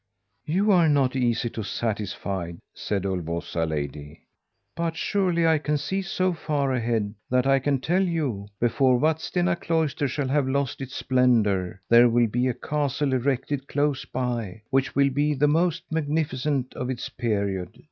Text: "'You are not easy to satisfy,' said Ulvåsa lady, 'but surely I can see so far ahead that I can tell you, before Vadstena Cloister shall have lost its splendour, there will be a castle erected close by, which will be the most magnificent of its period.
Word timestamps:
"'You 0.47 0.71
are 0.71 0.89
not 0.89 1.15
easy 1.15 1.47
to 1.51 1.61
satisfy,' 1.63 2.53
said 2.73 3.03
Ulvåsa 3.05 3.69
lady, 3.69 4.21
'but 4.75 4.97
surely 4.97 5.45
I 5.45 5.59
can 5.59 5.77
see 5.77 6.01
so 6.01 6.33
far 6.33 6.73
ahead 6.73 7.13
that 7.29 7.45
I 7.45 7.59
can 7.59 7.79
tell 7.79 8.01
you, 8.01 8.47
before 8.59 8.97
Vadstena 8.99 9.55
Cloister 9.55 10.07
shall 10.07 10.29
have 10.29 10.47
lost 10.47 10.81
its 10.81 10.95
splendour, 10.95 11.79
there 11.87 12.09
will 12.09 12.25
be 12.25 12.47
a 12.47 12.55
castle 12.55 13.13
erected 13.13 13.67
close 13.67 14.03
by, 14.03 14.63
which 14.71 14.95
will 14.95 15.11
be 15.11 15.35
the 15.35 15.47
most 15.47 15.83
magnificent 15.91 16.73
of 16.73 16.89
its 16.89 17.07
period. 17.07 17.79